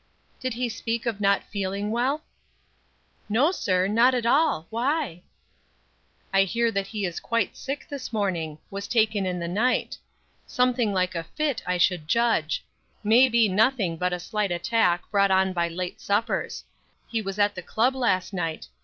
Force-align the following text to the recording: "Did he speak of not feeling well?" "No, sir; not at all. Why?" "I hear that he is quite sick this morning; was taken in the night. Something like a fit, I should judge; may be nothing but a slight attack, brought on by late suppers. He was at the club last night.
"Did 0.39 0.55
he 0.55 0.67
speak 0.67 1.05
of 1.05 1.21
not 1.21 1.43
feeling 1.43 1.91
well?" 1.91 2.23
"No, 3.29 3.51
sir; 3.51 3.87
not 3.87 4.15
at 4.15 4.25
all. 4.25 4.65
Why?" 4.71 5.21
"I 6.33 6.41
hear 6.41 6.71
that 6.71 6.87
he 6.87 7.05
is 7.05 7.19
quite 7.19 7.55
sick 7.55 7.85
this 7.87 8.11
morning; 8.11 8.57
was 8.71 8.87
taken 8.87 9.27
in 9.27 9.37
the 9.37 9.47
night. 9.47 9.99
Something 10.47 10.91
like 10.91 11.13
a 11.13 11.21
fit, 11.23 11.61
I 11.67 11.77
should 11.77 12.07
judge; 12.07 12.65
may 13.03 13.29
be 13.29 13.47
nothing 13.47 13.95
but 13.95 14.11
a 14.11 14.19
slight 14.19 14.49
attack, 14.51 15.03
brought 15.11 15.29
on 15.29 15.53
by 15.53 15.67
late 15.67 16.01
suppers. 16.01 16.63
He 17.07 17.21
was 17.21 17.37
at 17.37 17.53
the 17.53 17.61
club 17.61 17.93
last 17.95 18.33
night. 18.33 18.69